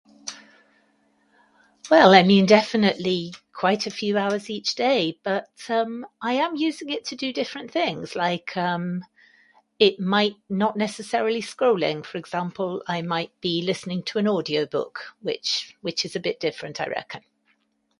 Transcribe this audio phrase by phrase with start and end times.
[1.91, 5.19] Well, that'd be definitely quite a few hours each day.
[5.21, 8.15] But, um, I am using it to do different things.
[8.15, 9.05] Like, um,
[9.77, 12.03] it might, not necessarily scrolling.
[12.03, 16.39] For example, I might be listening to an audio book, which, which is a bit
[16.39, 17.21] different, I reckon.